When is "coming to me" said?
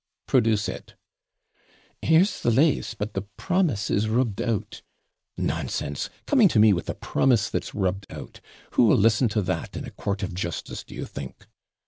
6.25-6.73